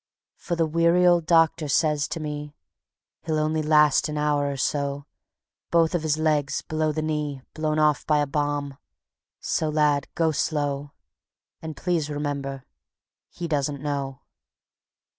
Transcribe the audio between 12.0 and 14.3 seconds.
remember, he doesn't know."